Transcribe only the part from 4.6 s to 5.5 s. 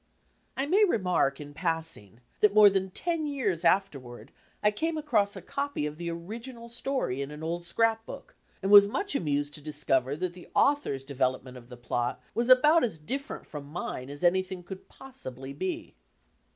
I came across a